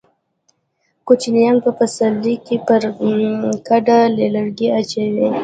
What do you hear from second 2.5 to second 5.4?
پر کډه لرګي اچوي.